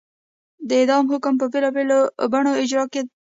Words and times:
د 0.67 0.69
اعدام 0.79 1.03
حکم 1.11 1.33
به 1.35 1.39
په 1.47 1.51
بېلابېلو 1.53 1.99
بڼو 2.31 2.51
اجرا 2.61 2.85
کېده. 2.93 3.11